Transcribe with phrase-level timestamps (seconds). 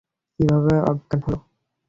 [0.39, 1.37] কীভাবে অজ্ঞান হলো?